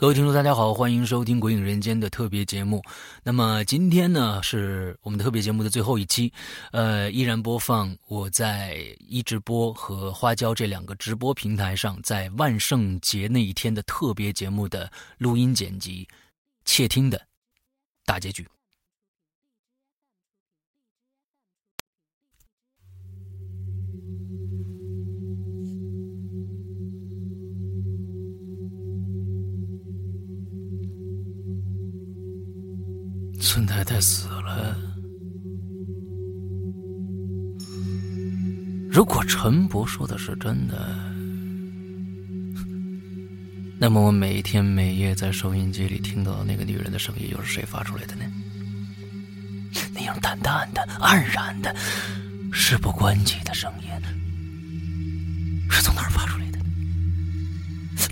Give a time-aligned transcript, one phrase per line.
[0.00, 2.82] 各位听众，大家好，欢迎收听《鬼影人间》的特别节目。
[3.22, 6.32] 那么今天呢，是我们特别节目的最后一期，
[6.72, 16.08] 呃，依然播放我在一直播和花椒这两个直播平台上，在万圣节那一天的特别节目的录音剪辑，
[16.64, 17.20] 窃听的
[18.06, 18.48] 大结局。
[33.40, 34.76] 孙太太死了。
[38.90, 40.94] 如果陈伯说的是真的，
[43.80, 48.24] 那么我每天每夜在收音机里听到的那个女人的声音，又是谁发出来的呢？
[49.94, 51.74] 那样淡淡的、黯然的、
[52.52, 53.88] 事不关己的声音，
[55.70, 56.58] 是从哪儿发出来的？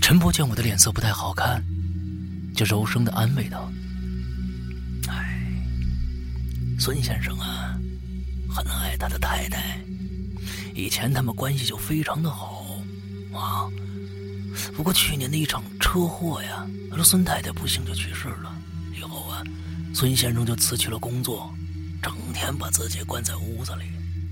[0.01, 1.63] 陈伯见我的脸色不太好看，
[2.55, 3.71] 就柔声的安慰道。
[6.79, 7.77] 孙先生啊，
[8.49, 9.77] 很爱他的太太，
[10.73, 12.81] 以前他们关系就非常的好
[13.33, 13.67] 啊。
[14.77, 16.65] 不过去年的一场车祸呀，
[16.95, 18.55] 这孙太太不幸就去世了。
[18.97, 19.43] 以后啊，
[19.93, 21.53] 孙先生就辞去了工作，
[22.01, 23.83] 整天把自己关在屋子里，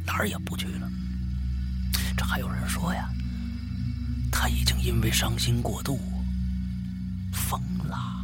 [0.05, 0.89] 哪儿也不去了。
[2.15, 3.09] 这还有人说呀，
[4.31, 5.99] 他已经因为伤心过度
[7.33, 8.16] 疯了。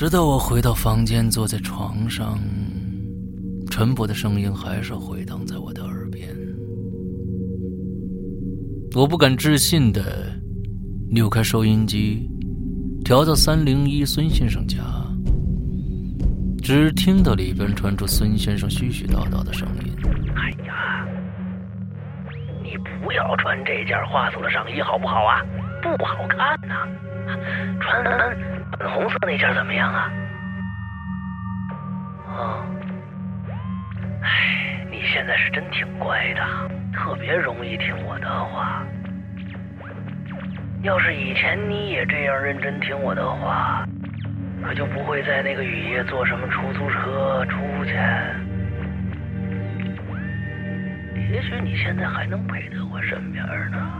[0.00, 2.38] 直到我回到房间，坐在床上，
[3.70, 6.26] 陈伯的声音还是回荡在我的耳边。
[8.96, 10.02] 我不敢置信的
[11.10, 12.30] 扭开收音机，
[13.04, 14.78] 调到三零一孙先生家，
[16.62, 19.92] 只听到里边传出孙先生絮絮叨叨的声音
[20.34, 21.06] ：“哎呀，
[22.64, 22.70] 你
[23.04, 25.42] 不要穿这件花色的上衣，好不好啊？
[25.82, 26.88] 不好看呐。
[27.82, 28.02] 穿
[28.78, 30.10] 粉红色那件怎么样啊？
[32.28, 32.64] 哦，
[34.22, 36.42] 哎，你现在是真挺乖的，
[36.92, 38.82] 特别容易听我的话。
[40.82, 43.84] 要是以前你也这样认真听我的话，
[44.64, 47.92] 可就不会在那个雨夜坐什么出租车出去。
[51.30, 53.99] 也许你现在还能陪在我身边呢。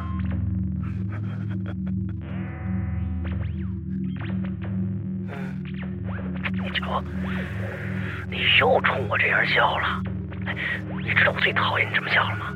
[6.90, 7.02] 你瞧，
[8.30, 10.02] 你又冲我这样笑了。
[11.02, 12.46] 你知道我最讨厌你这么笑了吗？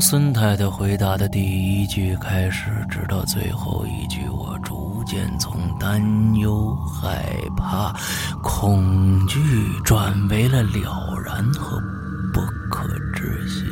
[0.00, 6.02] 孙太太回答的第一句开始，直到最后一句，我逐渐从担
[6.36, 7.92] 忧、害怕、
[8.42, 9.38] 恐惧
[9.84, 11.78] 转为了了然和
[12.32, 13.66] 不可置信。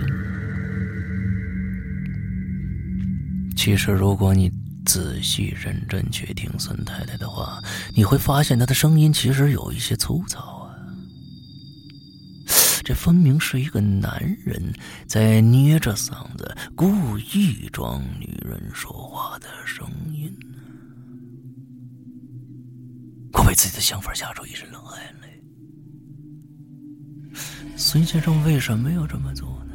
[3.57, 4.51] 其实，如果你
[4.85, 7.59] 仔细认真去听孙太太的话，
[7.95, 10.58] 你会发现她的声音其实有一些粗糙。
[12.89, 14.73] 这分明是一个男人
[15.07, 20.35] 在捏着嗓子，故意装女人说话的声音。
[23.35, 25.29] 我被自己的想法吓出一身冷汗来。
[27.77, 29.75] 孙先生为什么要这么做呢？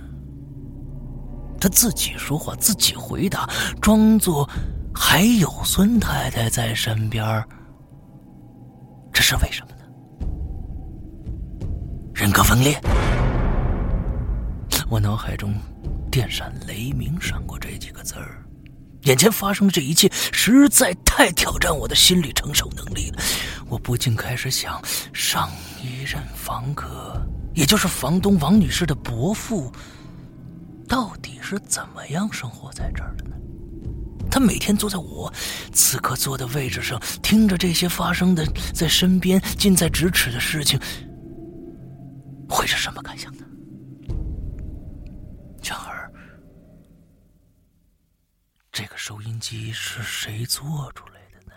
[1.61, 3.47] 他自己说话，自己回答，
[3.79, 4.49] 装作
[4.91, 7.23] 还有孙太太在身边，
[9.13, 9.82] 这是为什么呢？
[12.13, 12.79] 人格分裂。
[14.87, 15.55] 我脑海中
[16.11, 18.45] 电闪雷鸣闪过这几个字儿，
[19.01, 23.21] 眼前发生的这一切实在太挑战我的心理承受能力了。
[23.67, 24.79] 我不禁开始想，
[25.11, 25.49] 上
[25.81, 27.19] 一任房客，
[27.55, 29.71] 也就是房东王女士的伯父，
[30.87, 33.35] 到底是怎么样生活在这儿的呢？
[34.29, 35.33] 他每天坐在我
[35.71, 40.79] 此刻坐的位置上，听着这些发生的在身边近在咫尺的事情，
[42.53, 43.47] 会是什么感想呢？
[45.63, 46.13] 然而，
[48.71, 51.53] 这个收音机是谁做出来的呢？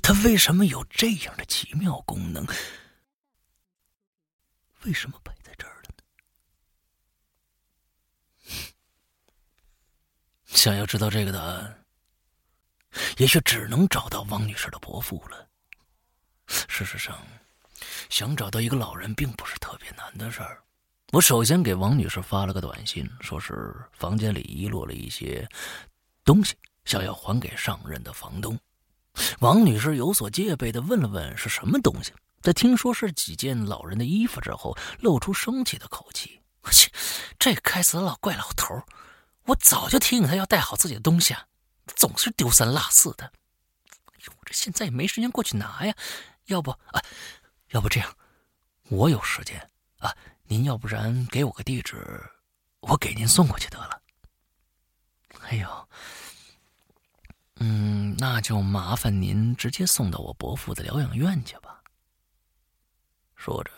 [0.00, 2.46] 它为什么有这样的奇妙功能？
[4.84, 6.04] 为什么摆在这儿了呢？
[10.46, 11.84] 想要知道这个答案，
[13.16, 15.48] 也许只能找到王女士的伯父了。
[16.46, 17.18] 事实上，
[18.08, 20.62] 想找到一个老人并不是特别难的事儿。
[21.12, 25.48] 我首先给王女士发了个短信，说是房间里遗落了一些
[26.24, 28.58] 东西，想要还给上任的房东。
[29.40, 32.12] 王女士有所戒备的问了问是什么东西，
[32.42, 36.90] 在听说是几件老人的衣服之后，露出生气的口气：“我去，
[37.38, 38.80] 这该死的老怪老头！
[39.44, 41.46] 我早就提醒他要带好自己的东西啊，
[41.96, 43.24] 总是丢三落四的。
[43.24, 45.94] 哎呦，这现在也没时间过去拿呀。
[46.44, 47.02] 要不啊，
[47.70, 48.16] 要不这样，
[48.88, 49.58] 我有时间
[49.98, 50.14] 啊。”
[50.50, 52.24] 您要不然给我个地址，
[52.80, 54.00] 我给您送过去得了。
[55.42, 55.88] 哎呦，
[57.56, 61.82] 嗯，那就麻烦您直接送到我伯父的疗养院去吧。
[63.36, 63.70] 说着，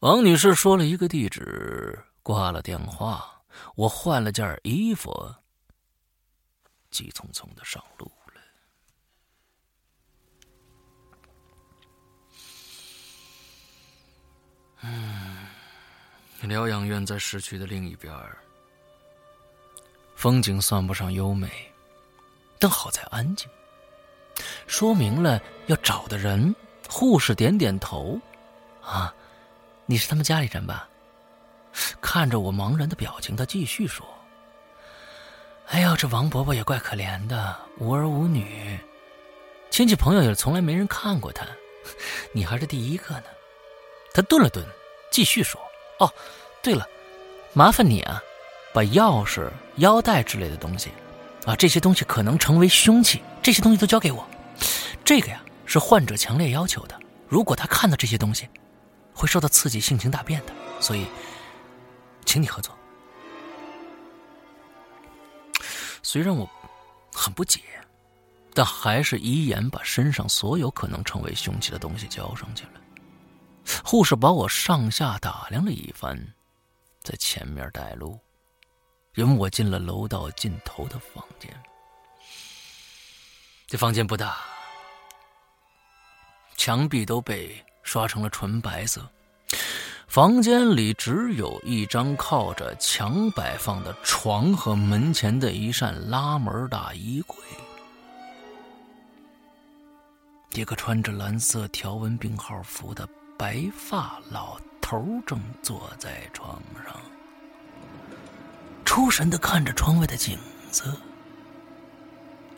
[0.00, 3.42] 王女士说了一个地址，挂了电话。
[3.74, 5.34] 我换了件衣服，
[6.90, 8.42] 急匆匆的上路了。
[14.84, 15.46] 嗯。
[16.48, 18.14] 疗养院在市区的另一边
[20.14, 21.48] 风景算不上优美，
[22.58, 23.48] 但好在安静，
[24.66, 26.54] 说明了要找的人。
[26.86, 28.20] 护士点点头，
[28.82, 29.12] 啊，
[29.86, 30.86] 你是他们家里人吧？
[32.00, 34.06] 看着我茫然的表情，他继续说
[35.68, 38.78] ：“哎呦，这王伯伯也怪可怜的，无儿无女，
[39.70, 41.46] 亲戚朋友也从来没人看过他，
[42.32, 43.24] 你还是第一个呢。”
[44.14, 44.64] 他顿了顿，
[45.10, 45.60] 继续说。
[45.98, 46.10] 哦，
[46.62, 46.86] 对了，
[47.52, 48.22] 麻烦你啊，
[48.72, 50.90] 把钥匙、腰带之类的东西，
[51.44, 54.24] 啊，这些东西可能成为凶器，这些东西都交给我。
[55.04, 56.98] 这个呀，是患者强烈要求的。
[57.28, 58.48] 如果他看到这些东西，
[59.12, 60.52] 会受到刺激，性情大变的。
[60.80, 61.06] 所以，
[62.24, 62.72] 请你合作。
[66.02, 66.48] 虽然我
[67.12, 67.60] 很不解，
[68.52, 72.80] 但还是一眼把身上所有可能成为凶器的东西交上去了。
[73.84, 76.16] 护士把我上下打量了一番，
[77.02, 78.18] 在前面带路，
[79.14, 81.50] 引我进了楼道尽头的房间。
[83.66, 84.38] 这房间不大，
[86.56, 89.08] 墙壁都被刷成了纯白色。
[90.06, 97.36] 房间里只有一张靠着墙摆放的床和门前的一扇拉门大衣柜。
[100.52, 103.08] 一个穿着蓝色条纹病号服的
[103.44, 106.98] 白发老头正坐在床上，
[108.86, 110.38] 出神的看着窗外的景
[110.72, 110.96] 色。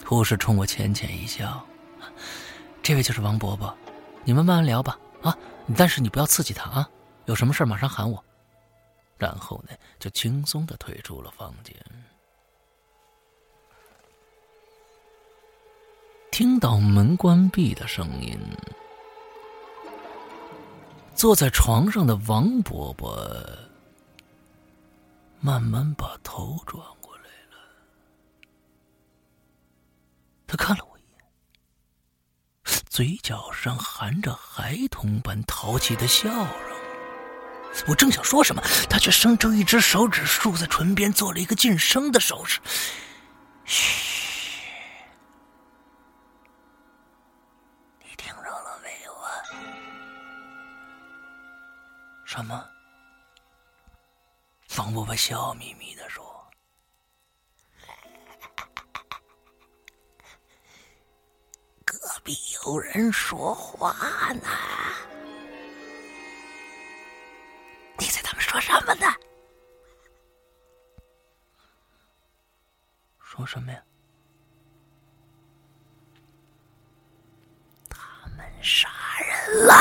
[0.05, 1.67] 护士冲我浅浅一笑
[2.85, 3.77] ：“这位就是王伯伯，
[4.23, 5.37] 你们慢慢聊吧，啊，
[5.77, 6.89] 但是你不要刺激他啊。”
[7.27, 8.25] 有什么事马上喊我。
[9.19, 11.75] 然后呢，就轻松的退出了房间。
[16.31, 18.39] 听到门关闭的声音，
[21.17, 23.19] 坐在床上的王伯伯
[25.41, 27.57] 慢慢把头转过来了。
[30.47, 31.25] 他看了我一眼，
[32.91, 36.49] 嘴角上含着孩童般淘气的笑容。
[37.89, 42.61] 我正想说什么，他却伸出一只手指竖在唇边，做了一个噤声的手势。
[43.65, 44.26] 嘘，
[52.37, 52.69] 什么？
[54.69, 56.23] 方伯伯笑眯眯的说
[61.83, 63.91] ：“隔壁有人说话
[64.35, 64.51] 呢。”
[67.99, 69.07] 你在他们说什么呢？
[73.19, 73.83] 说什么呀？
[77.89, 78.91] 他们杀
[79.21, 79.75] 人了，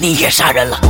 [0.00, 0.80] 你也杀人了？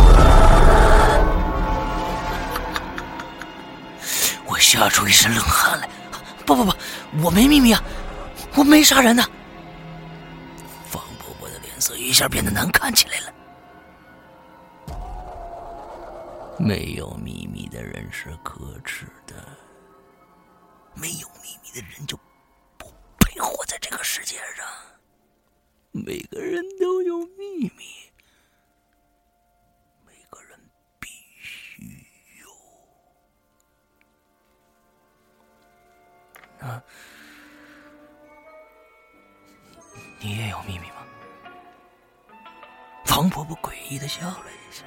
[4.47, 5.89] 我吓出一身冷汗来。
[6.47, 6.73] 不不不，
[7.23, 7.83] 我没秘密啊，
[8.55, 9.25] 我没杀人呢。
[11.97, 13.33] 一下变得难看起来了。
[16.59, 19.35] 没有秘密的人是可耻的，
[20.93, 22.19] 没有秘密的人就
[22.77, 24.67] 不配活在这个世界上。
[25.93, 28.10] 每个人都有秘密，
[36.61, 36.83] 啊，
[40.19, 40.97] 你也有秘密吗？
[43.17, 44.85] 王婆婆诡异的笑了一下，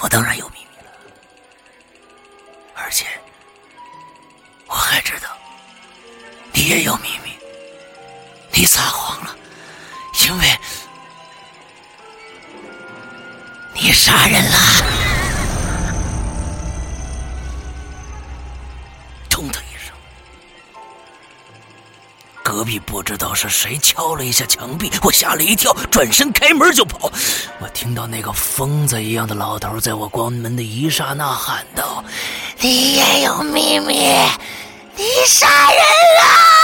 [0.00, 0.92] 我当然有秘密了，
[2.76, 3.04] 而且
[4.68, 5.36] 我还知道
[6.52, 7.36] 你也有秘密，
[8.52, 9.36] 你撒谎了，
[10.24, 10.56] 因为
[13.74, 14.93] 你杀人了。
[22.64, 27.10] 壁不知道是谁敲了一下墙壁，我吓了一跳，转身开门就跑。
[27.60, 32.02] 我听到那个疯子一样的老头在我关门的一刹那喊道
[32.60, 33.94] ：“你也有秘密，
[34.96, 36.63] 你杀人了！”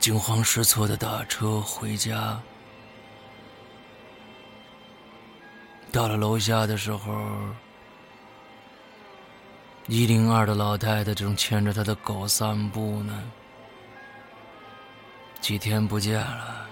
[0.00, 2.40] 惊慌失措的打车回家，
[5.92, 7.12] 到了楼下的时候，
[9.86, 13.30] 一零二的老太太正牵着她的狗散步呢。
[15.38, 16.66] 几天不见了，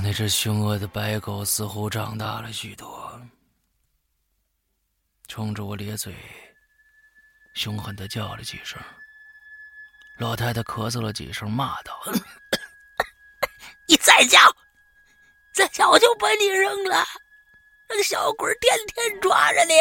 [0.00, 3.20] 那只凶恶的白狗似乎长大了许多，
[5.26, 6.14] 冲着我咧嘴，
[7.54, 8.80] 凶狠的叫了几声。
[10.18, 12.00] 老太太咳嗽了几声，骂道
[13.86, 14.38] ：“你再叫，
[15.52, 17.04] 再叫我就把你扔了！
[17.88, 19.74] 那个小鬼天天抓着你。”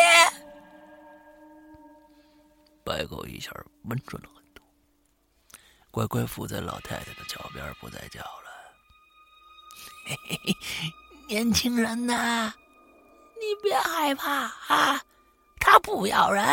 [2.84, 3.52] 白狗一下
[3.86, 4.66] 温顺了很多，
[5.92, 8.52] 乖乖伏在老太太的脚边，不再叫了。
[10.06, 10.54] 嘿嘿嘿，
[11.30, 12.54] 年轻人呐，
[13.40, 14.32] 你别害怕
[14.68, 15.02] 啊，
[15.62, 16.44] 他不咬人。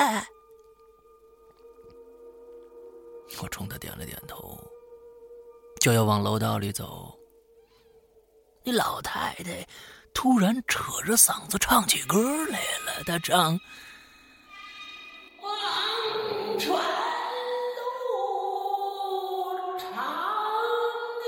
[3.43, 4.59] 我冲他点了点头，
[5.81, 7.17] 就要往楼道里走。
[8.63, 9.67] 那老太太
[10.13, 13.57] 突然扯着嗓子唱起歌来了，她唱
[15.41, 15.51] ：“忘
[16.59, 16.85] 川
[17.77, 19.89] 路长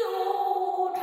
[0.02, 1.02] 又长，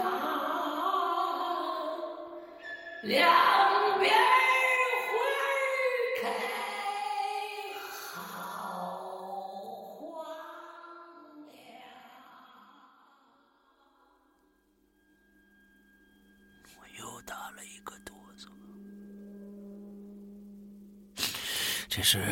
[22.12, 22.26] 这时，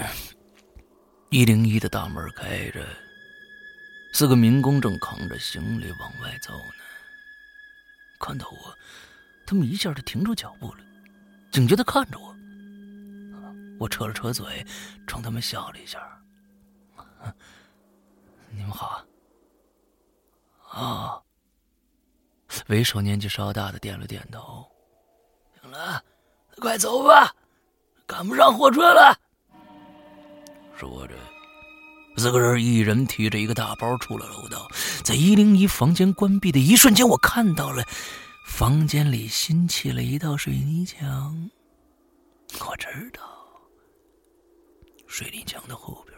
[1.30, 2.84] 一零一的大门开着，
[4.12, 6.84] 四个民工正扛着行李往外走呢。
[8.20, 8.76] 看到我，
[9.46, 10.80] 他们一下就停住脚步了，
[11.52, 12.36] 警觉的看着我。
[13.80, 14.66] 我扯了扯嘴，
[15.06, 16.00] 冲他们笑了一下
[18.50, 19.06] ：“你们好。”
[20.74, 21.22] 啊。
[22.66, 24.66] 为首年纪稍大的点了点头。
[25.62, 26.04] 行了，
[26.56, 27.32] 快走吧，
[28.08, 29.16] 赶不上火车了。
[30.78, 31.16] 说着，
[32.18, 34.68] 四个人一人提着一个大包出了楼道。
[35.04, 37.84] 在一零一房间关闭的一瞬间，我看到了
[38.46, 41.50] 房间里新砌了一道水泥墙。
[42.60, 43.24] 我知道，
[45.08, 46.16] 水泥墙的后边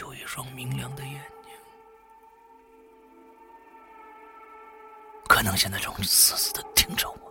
[0.00, 1.52] 有一双明亮的眼睛。
[5.28, 7.27] 可能现在正死死的盯着我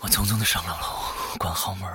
[0.00, 1.88] 我匆匆的上了楼，关好门。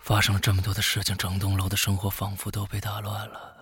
[0.00, 3.54] 发生了这么多的事情，整栋楼的生活仿佛都被打乱了。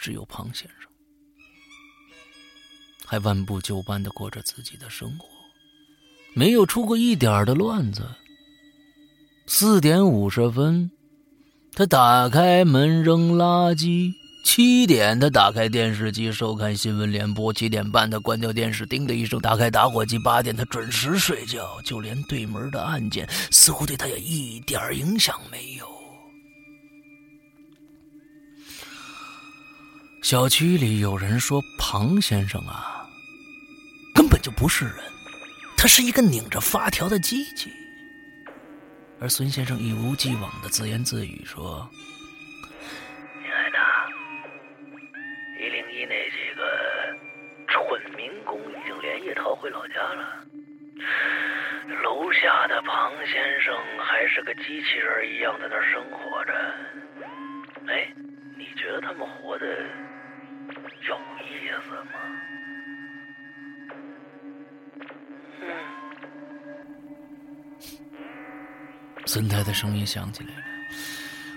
[0.00, 0.90] 只有庞先生，
[3.04, 5.26] 还按部就班的过着自己的生活。
[6.34, 8.08] 没有出过一点的乱子。
[9.46, 10.90] 四点五十分，
[11.78, 14.12] 他打开门扔垃圾；
[14.42, 21.80] 七点，他打开电视机收看新闻联播；七点半，他关掉电视，叮的一声打开打火机；八点，他准时睡觉。
[21.84, 25.86] 就连对门的案件，似乎对他也一点影响没有。
[30.20, 33.08] 小区里有人说，庞先生啊，
[34.12, 34.94] 根本就不是人。
[35.76, 37.70] 他是一个拧着发条的机器，
[39.20, 41.90] 而孙先生一如既往的自言自语说
[43.42, 43.78] ：“亲爱的，
[45.58, 46.62] 一零一那几个
[47.66, 50.44] 蠢民工已经连夜逃回老家了，
[52.04, 56.52] 楼下的庞先生还是个机器人一样在那儿生活着。
[57.88, 58.06] 哎，
[58.56, 59.66] 你觉得他们活得
[61.08, 62.20] 有意思吗？”
[65.60, 65.97] 嗯
[69.28, 70.62] 孙太太声音响起来了，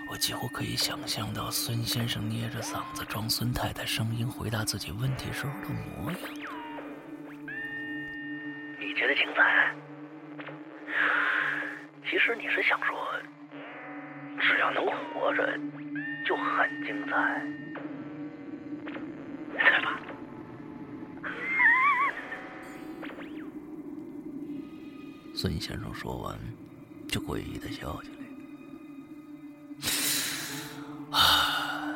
[0.10, 6.19] 我几乎可以想象到孙先生捏着嗓子装孙太太声音回答自己问题时候的模样。
[8.77, 9.73] 你觉得精彩？
[12.10, 12.93] 其实你是想说，
[14.38, 15.57] 只要能活着，
[16.25, 17.41] 就很精彩，
[19.53, 19.97] 对吧？
[25.34, 26.38] 孙先生说完，
[27.12, 28.10] 就诡异的笑起
[31.12, 31.19] 来。
[31.19, 31.93] 啊！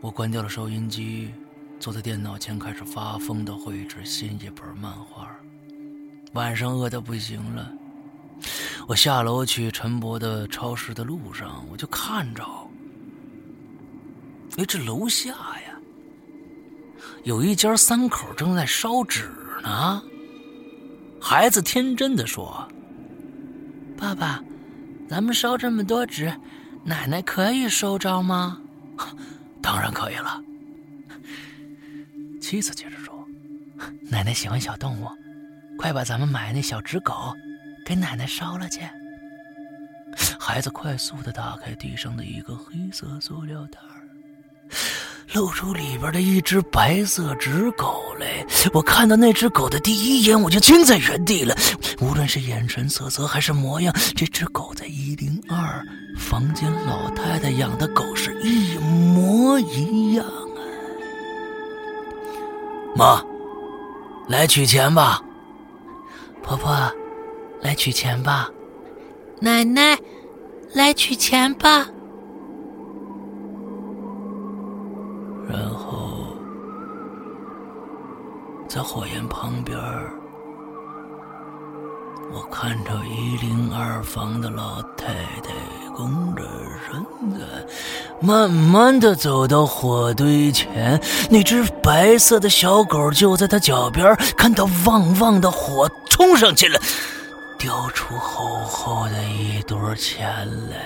[0.00, 1.34] 我关掉了收音机，
[1.80, 5.28] 坐在电脑前开始发疯的绘制新一本漫画。
[6.34, 7.72] 晚上饿得不行了，
[8.86, 12.44] 我下楼去陈伯的超市的路上，我就看着，
[14.56, 15.78] 哎，这楼下呀，
[17.22, 19.30] 有一家三口正在烧纸
[19.62, 20.02] 呢。
[21.20, 22.68] 孩子天真的说
[24.04, 24.44] ：“爸爸，
[25.08, 26.30] 咱们烧这么多纸，
[26.84, 28.60] 奶奶可以收着吗
[29.62, 30.42] ？”“当然可以了。”
[32.38, 33.26] 妻子接着说
[34.10, 35.08] ：“奶奶喜欢小动物，
[35.78, 37.32] 快把咱们买那小纸狗
[37.86, 38.82] 给奶奶烧了去。”
[40.38, 43.78] 孩子快速的打开地上的一个黑色塑料袋，
[45.34, 48.46] 露出里边的一只白色纸狗来。
[48.72, 51.54] 我看到那只狗的第一眼，我就惊在原地了。
[52.00, 55.84] 无论是眼神、色泽还是模样，这只狗在一零二
[56.16, 60.38] 房间老太太养的狗是一模一样啊！
[62.94, 63.24] 妈，
[64.28, 65.20] 来取钱吧。
[66.44, 66.70] 婆婆，
[67.60, 68.48] 来取钱吧。
[69.40, 69.98] 奶奶，
[70.74, 71.88] 来取钱吧。
[78.68, 79.78] 在火焰旁边，
[82.32, 85.52] 我看着一零二房的老太太
[85.94, 86.42] 弓着
[86.84, 87.46] 身子，
[88.20, 91.00] 慢慢的走到火堆前。
[91.30, 96.80] 那只白色的小狗就在他脚边，看到旺旺的火，冲上去了，
[97.58, 100.26] 叼出厚厚的一堆钱
[100.68, 100.76] 来。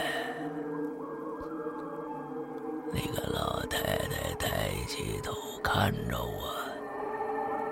[2.93, 4.49] 那个老太太抬
[4.87, 6.58] 起头看着我，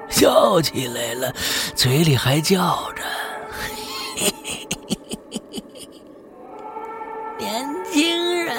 [0.08, 1.32] 笑起来了，
[1.74, 3.02] 嘴里还叫着
[4.16, 4.66] ：“嘿 嘿
[7.38, 8.56] 年轻人。”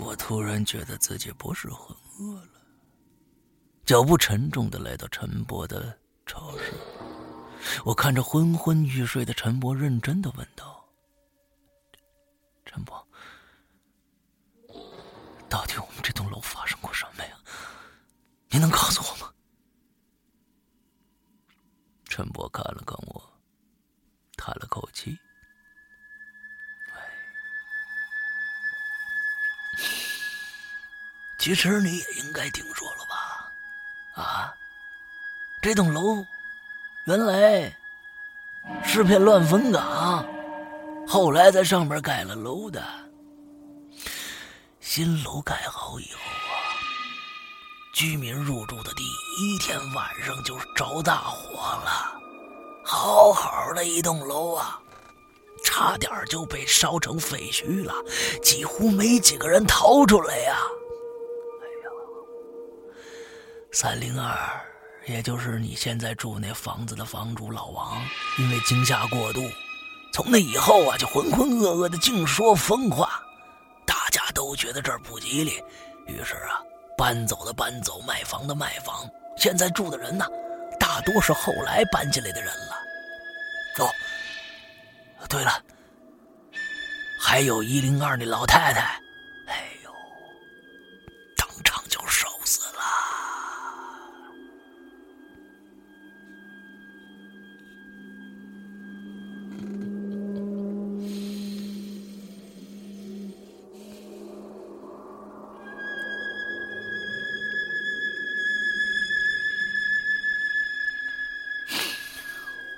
[0.00, 2.48] 我突然觉得自己不是很饿了，
[3.86, 6.72] 脚步沉重的来到陈伯的超市。
[7.84, 10.83] 我看着昏昏欲睡的陈伯，认真的问道
[12.74, 13.06] ：“陈伯，
[15.48, 17.36] 到底我们这栋楼发生过什么呀？
[18.48, 19.32] 你能告诉我吗？”
[22.10, 23.32] 陈伯看了看我，
[24.36, 25.16] 叹了口气
[31.38, 33.52] ：“其实你也应该听说了吧？
[34.20, 34.52] 啊，
[35.62, 36.26] 这栋楼……”
[37.06, 37.72] 原来
[38.82, 40.26] 是片乱坟岗，
[41.06, 42.82] 后来在上面盖了楼的。
[44.80, 46.54] 新楼盖好以后啊，
[47.94, 52.16] 居民入住的第一天晚上就着大火了，
[52.84, 54.80] 好好的一栋楼啊，
[55.64, 57.92] 差点就被烧成废墟了，
[58.42, 60.56] 几乎没几个人逃出来呀。
[61.60, 61.90] 哎呀，
[63.72, 64.36] 三零二。
[65.06, 68.00] 也就是你现在住那房子的房主老王，
[68.38, 69.42] 因为惊吓过度，
[70.14, 73.20] 从那以后啊就浑浑噩噩的净说疯话，
[73.84, 75.60] 大家都觉得这儿不吉利，
[76.06, 76.62] 于是啊
[76.96, 80.24] 搬走的搬走，卖房的卖房，现在住的人呢，
[80.78, 82.76] 大多是后来搬进来的人了。
[83.76, 83.90] 走，
[85.28, 85.60] 对了，
[87.20, 88.96] 还有一零二那老太太。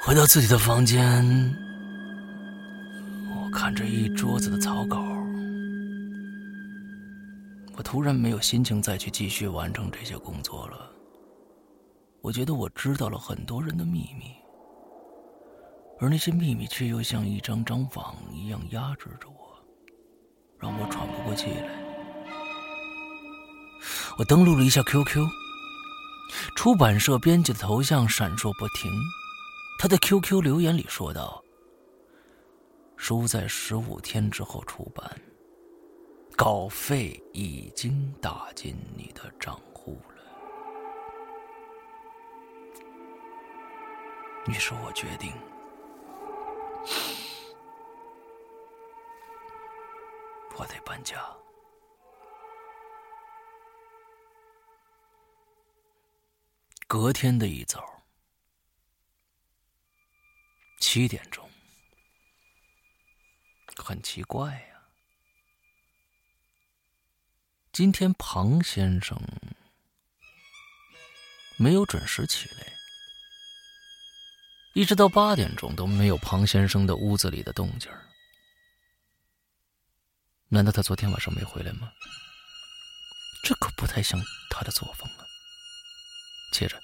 [0.07, 1.53] 回到自己的房间，
[3.29, 5.05] 我看着一桌子的草稿，
[7.77, 10.89] 我突然没有心情再去继续完成这些工作了。
[12.21, 14.33] 我觉得我知道了很多人的秘密，
[15.99, 19.59] 而那些秘密却又像一张张网一样压制着我，
[20.57, 21.69] 让我喘不过气来。
[24.17, 25.27] 我登录了一下 QQ，
[26.55, 28.89] 出版社编辑的头像闪烁不停。
[29.79, 31.45] 他的 QQ 留言里说道
[32.97, 35.09] ：“书在十五天之后出版，
[36.35, 40.17] 稿费已经打进你的账户了。”
[44.49, 45.33] 于是我决定，
[50.57, 51.17] 我得搬家。
[56.89, 57.96] 隔天的一早。
[60.97, 61.47] 七点钟，
[63.77, 64.81] 很奇怪呀。
[67.71, 69.15] 今天庞先生
[71.59, 72.73] 没有准时起来，
[74.73, 77.93] 一直到八点钟都没有庞先生的屋子里的动静
[80.49, 81.93] 难道他昨天晚上没回来吗？
[83.45, 85.27] 这可不太像他的作风啊。
[86.53, 86.83] 接着，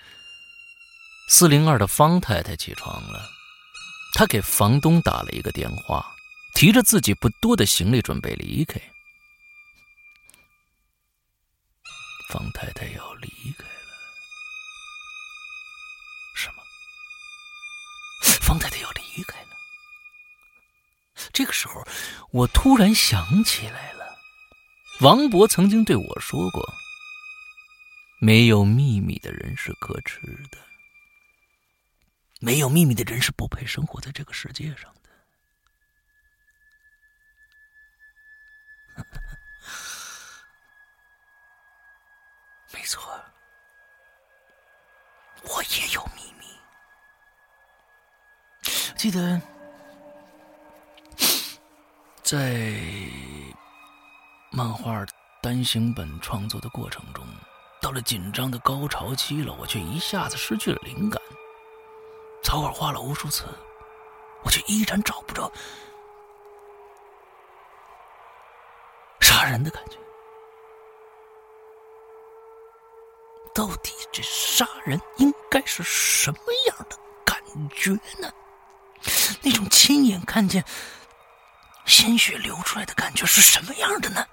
[1.30, 3.26] 四零二的方太太起床了。
[4.14, 6.14] 他给房东打了一个电话，
[6.54, 8.80] 提着自己不多的行李准备离开。
[12.28, 13.96] 方太太要离开了，
[16.34, 16.62] 什么？
[18.40, 19.48] 方太太要离开了？
[21.32, 21.82] 这个时候，
[22.30, 24.18] 我突然想起来了，
[25.00, 26.74] 王博曾经对我说过
[28.18, 30.20] ：“没有秘密的人是可耻
[30.50, 30.58] 的，
[32.42, 35.08] 没有秘密的人是不配生活在这个世界上的。
[42.74, 43.16] ”没错，
[45.44, 46.46] 我也有秘密。
[48.96, 49.40] 记得。
[52.24, 52.66] 在
[54.50, 55.04] 漫画
[55.42, 57.24] 单行本创作的过程中，
[57.80, 61.22] 到了紧张的高潮期了，我却一下子失去了灵感。
[62.52, 63.46] 草稿画了无数次，
[64.42, 65.50] 我却依然找不着
[69.20, 69.96] 杀人的感觉。
[73.54, 78.30] 到底这杀人应该是什么样的感觉呢？
[79.40, 80.62] 那种亲眼看见。
[81.86, 84.26] 鲜血流出来的感觉是什么样的呢？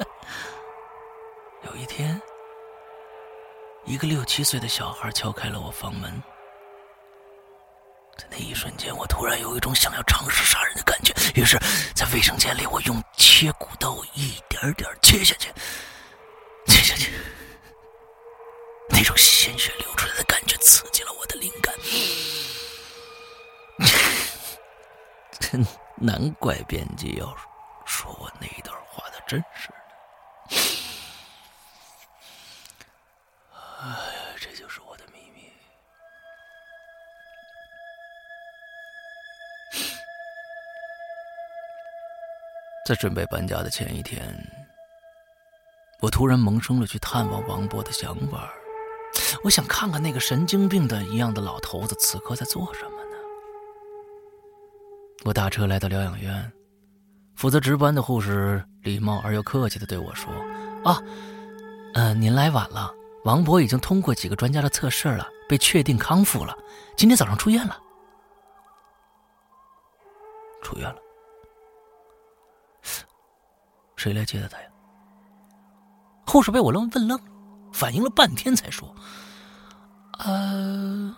[1.64, 2.18] 有一天，
[3.84, 6.22] 一个六七岁的小孩敲开了我房门，
[8.18, 11.14] 在那一瞬间，我突然有一种想要尝试杀人的感觉。
[11.34, 11.56] 于是，
[11.94, 15.48] 在卫生间里，我用切骨刀一点点切下去，
[16.66, 17.12] 切下去。
[18.90, 21.72] 那种鲜血流出来的感觉刺激了我的灵感。
[26.00, 27.36] 难怪编辑要
[27.84, 29.68] 说我那一段话的真实
[42.88, 44.34] 在准备搬家的前一天，
[46.00, 48.50] 我突然萌生了去探望王波的想法。
[49.44, 53.16] 我想看看那个神经病的一样的老头子此刻在做什么呢。
[55.26, 56.50] 我打车来到疗养院，
[57.36, 60.32] 负责值班的护士礼貌而又客气的对我说
[60.82, 60.98] ：“啊，
[61.92, 62.90] 嗯，您来晚了。
[63.26, 66.56] 王博已经通过几个专家的测试了，被确定康复了，
[66.96, 67.78] 今天早上出院了。
[70.62, 70.98] 出院了？
[73.98, 74.68] 谁来接的他呀？”
[76.26, 77.20] 护士被我愣问愣，
[77.72, 78.94] 反应了半天才说
[80.20, 81.14] ：“呃，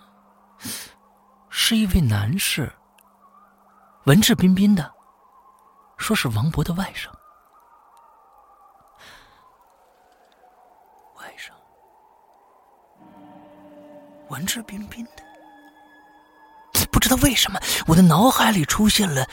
[1.49, 2.69] 是一位男士。”
[4.05, 4.91] 文质彬彬的，
[5.97, 7.07] 说是王博的外甥。
[11.19, 11.51] 外甥，
[14.29, 15.23] 文质彬彬的，
[16.91, 19.27] 不知道为什么，我的脑海里出现了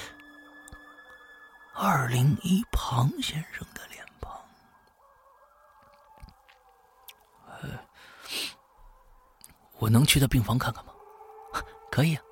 [1.80, 4.36] 二零一庞先生的脸庞。
[9.78, 10.92] 我能去他病房看看吗？
[11.88, 12.22] 可以啊。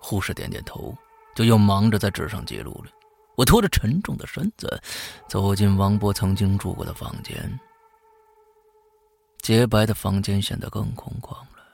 [0.00, 0.96] 护士点点头。
[1.34, 2.92] 就又忙着在纸上记录了。
[3.34, 4.80] 我拖着沉重的身子
[5.28, 7.58] 走进王波曾经住过的房间，
[9.38, 11.66] 洁白的房间显得更空旷了，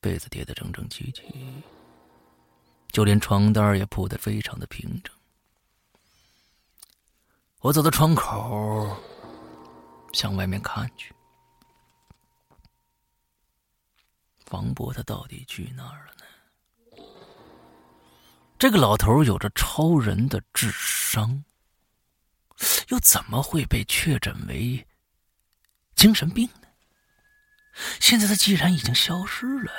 [0.00, 1.24] 被子叠得整整齐齐，
[2.92, 5.12] 就连床单也铺得非常的平整。
[7.60, 8.96] 我走到窗口，
[10.12, 11.12] 向外面看去，
[14.50, 16.12] 王博他到底去哪儿了？
[18.58, 21.42] 这个老头有着超人的智商，
[22.90, 24.86] 又怎么会被确诊为
[25.96, 26.68] 精神病呢？
[27.98, 29.72] 现在他既然已经消失了，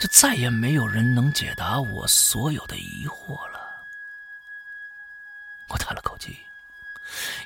[0.00, 3.60] 就再也没有人能解答我所有的疑惑了。
[5.68, 6.36] 我叹了口气，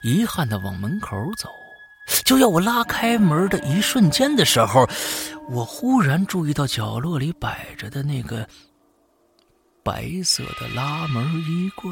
[0.03, 1.48] 遗憾的往门口走，
[2.25, 4.88] 就要我拉开门的一瞬间的时候，
[5.48, 8.48] 我忽然注意到角落里摆着的那个。
[9.85, 11.90] 白色的拉门衣柜，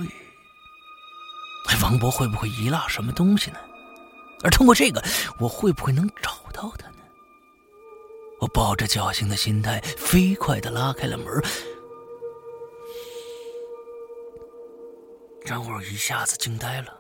[1.69, 3.59] 哎王博会不会遗落什么东西呢？
[4.45, 5.03] 而通过这个，
[5.41, 6.99] 我会不会能找到他呢？
[8.41, 11.27] 我抱着侥幸的心态，飞快的拉开了门，
[15.45, 17.00] 让我一下子惊呆了。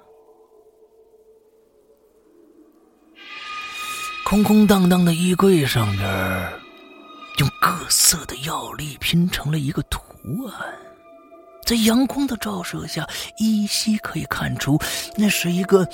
[4.31, 6.09] 空空荡荡的衣柜上边，
[7.39, 9.99] 用各色的药粒拼成了一个图
[10.47, 10.73] 案。
[11.67, 13.05] 在阳光的照射下，
[13.39, 14.81] 依稀可以看出，
[15.17, 15.85] 那是一个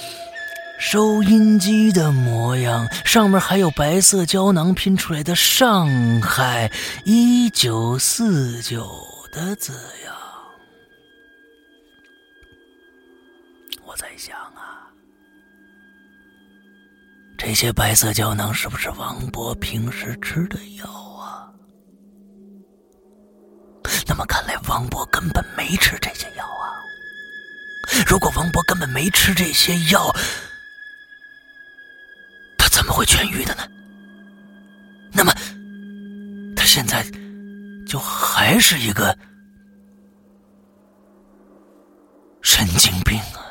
[0.79, 6.71] 收音机的模样，上面还有白色胶囊拼出来的“上海
[7.07, 8.87] 一九四九”
[9.33, 9.73] 的字
[10.05, 10.15] 样。
[13.87, 14.37] 我在想，
[17.39, 21.49] 这些白色胶囊是不是王博平时吃的药啊？
[24.07, 26.75] 那么看来王博根本没吃这些药啊！
[28.07, 30.11] 如果王博根本没吃这些药，
[32.59, 33.63] 他怎么会痊愈的呢？
[35.13, 35.33] 那么，
[36.57, 37.05] 他现在
[37.87, 39.17] 就还是一个
[42.43, 43.46] 神经病啊！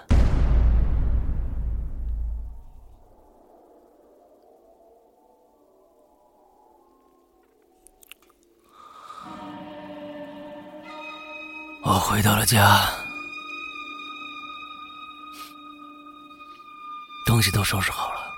[12.08, 12.88] 回到了家，
[17.26, 18.32] 东西都收拾好了。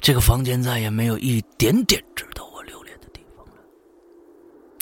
[0.00, 3.52] 这个房间再也没有一点点值得我留恋的地方了。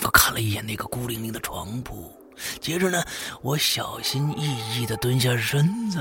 [0.04, 2.16] 我看了一眼那个孤零零的床铺，
[2.60, 3.02] 接着呢，
[3.42, 5.98] 我小心翼翼的蹲下身子，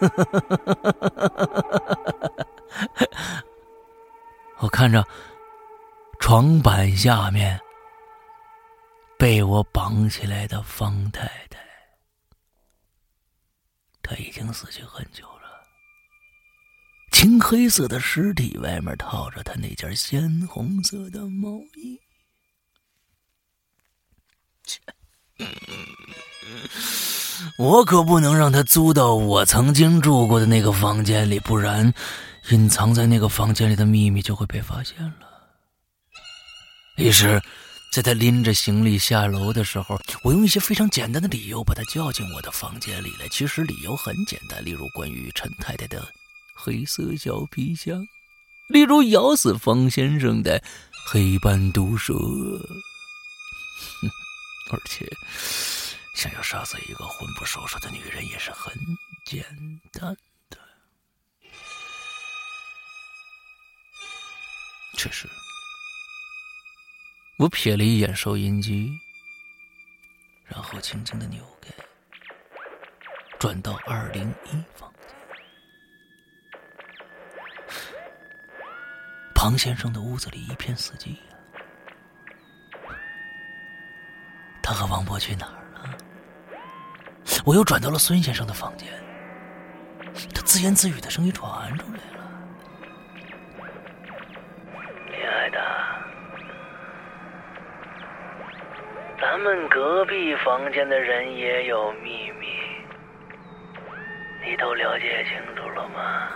[4.58, 5.06] 我看着
[6.18, 7.60] 床板下面。
[9.16, 11.58] 被我绑起来的方太太，
[14.02, 15.64] 她已经死去很久了。
[17.10, 21.98] 青黑色的尸体外面套着她那件鲜红色的毛衣。
[27.56, 31.92] 我可不能让她租到我曾经住过的那个房间里，不然
[32.50, 35.28] 隐藏在那个房间里的秘密就会被发现了。
[36.96, 37.40] 于是。
[37.94, 43.28] 在他拎着行李下楼的时候，我用一些非常简单的理由把他叫进我的房间里来。
[43.28, 46.04] 其实理由很简单，例如关于陈太太的
[46.56, 48.04] 黑色小皮箱，
[48.68, 50.60] 例如咬死方先生的
[51.06, 52.14] 黑斑毒蛇，
[54.72, 55.08] 而且
[56.16, 58.74] 想要杀死一个魂不守舍的女人也是很
[59.24, 59.44] 简
[59.92, 60.12] 单
[60.50, 60.58] 的。
[64.96, 65.28] 确实。
[67.36, 68.96] 我瞥了一眼收音机，
[70.44, 71.70] 然后轻轻的扭开，
[73.40, 75.10] 转到二零一房间。
[79.34, 81.34] 庞先生的屋子里一片死寂呀，
[84.62, 85.98] 他和王博去哪儿了？
[87.44, 88.88] 我又转到了孙先生的房间，
[90.32, 92.30] 他自言自语的声音传出来了。
[95.10, 95.60] 亲爱的
[99.26, 102.46] 咱们隔壁房间的人也有秘密，
[104.44, 106.28] 你都了解清楚了吗？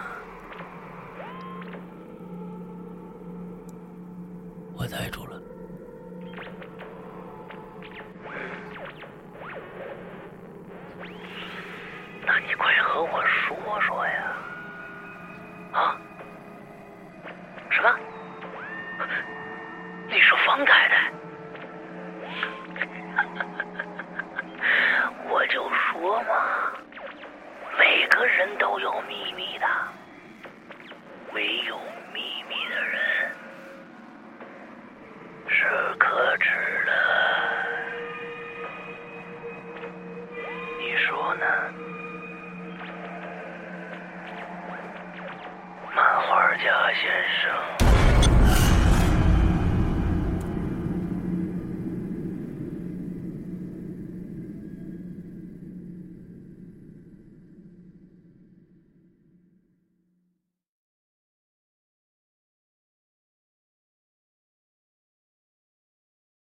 [4.74, 5.38] 我呆住了。